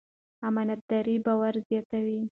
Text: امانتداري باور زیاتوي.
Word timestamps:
امانتداري 0.47 1.15
باور 1.25 1.53
زیاتوي. 1.67 2.19